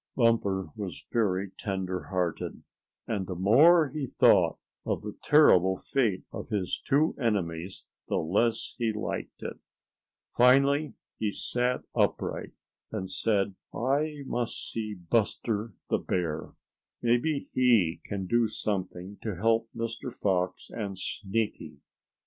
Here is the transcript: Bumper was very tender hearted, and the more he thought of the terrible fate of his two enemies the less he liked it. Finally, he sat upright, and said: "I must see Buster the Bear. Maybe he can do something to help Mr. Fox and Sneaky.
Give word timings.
Bumper 0.15 0.71
was 0.75 1.07
very 1.11 1.51
tender 1.59 2.05
hearted, 2.05 2.63
and 3.05 3.27
the 3.27 3.35
more 3.35 3.89
he 3.89 4.07
thought 4.07 4.57
of 4.83 5.03
the 5.03 5.15
terrible 5.21 5.77
fate 5.77 6.23
of 6.31 6.49
his 6.49 6.79
two 6.83 7.15
enemies 7.21 7.85
the 8.07 8.17
less 8.17 8.73
he 8.79 8.91
liked 8.91 9.43
it. 9.43 9.59
Finally, 10.35 10.95
he 11.19 11.31
sat 11.31 11.83
upright, 11.93 12.53
and 12.91 13.11
said: 13.11 13.53
"I 13.75 14.23
must 14.25 14.71
see 14.71 14.95
Buster 14.95 15.75
the 15.91 15.99
Bear. 15.99 16.53
Maybe 17.03 17.51
he 17.53 18.01
can 18.03 18.25
do 18.25 18.47
something 18.47 19.19
to 19.21 19.35
help 19.35 19.69
Mr. 19.75 20.11
Fox 20.11 20.71
and 20.71 20.97
Sneaky. 20.97 21.77